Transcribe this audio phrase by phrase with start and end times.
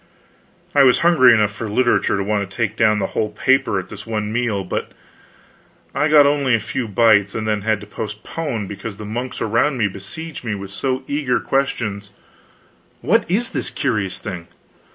[0.73, 3.89] I was hungry enough for literature to want to take down the whole paper at
[3.89, 4.93] this one meal, but
[5.93, 9.77] I got only a few bites, and then had to postpone, because the monks around
[9.77, 12.09] me besieged me so with eager questions:
[13.01, 14.47] What is this curious thing?